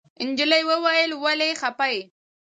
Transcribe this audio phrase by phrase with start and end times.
[0.27, 2.01] نجلۍ وويل ولې خپه يې.